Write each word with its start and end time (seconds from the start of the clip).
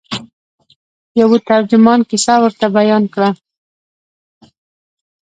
یوه 1.19 1.37
ترجمان 1.49 1.99
کیسه 2.09 2.35
ورته 2.41 2.65
بیان 2.77 3.03
کړه. 3.13 3.29